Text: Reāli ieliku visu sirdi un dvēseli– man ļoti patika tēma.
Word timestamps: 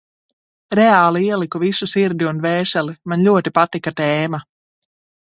Reāli 0.79 1.21
ieliku 1.25 1.61
visu 1.65 1.89
sirdi 1.93 2.29
un 2.31 2.41
dvēseli– 2.41 2.99
man 3.13 3.25
ļoti 3.31 3.57
patika 3.63 3.99
tēma. 4.05 4.45